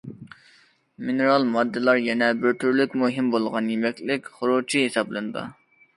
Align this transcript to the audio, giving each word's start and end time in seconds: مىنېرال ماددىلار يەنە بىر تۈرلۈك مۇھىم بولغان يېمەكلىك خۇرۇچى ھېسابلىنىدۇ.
مىنېرال 1.09 1.45
ماددىلار 1.57 2.01
يەنە 2.05 2.29
بىر 2.45 2.57
تۈرلۈك 2.63 2.97
مۇھىم 3.03 3.31
بولغان 3.37 3.69
يېمەكلىك 3.75 4.35
خۇرۇچى 4.39 4.87
ھېسابلىنىدۇ. 4.87 5.45